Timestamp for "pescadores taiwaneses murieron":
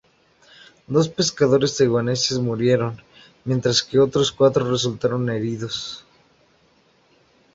1.17-2.93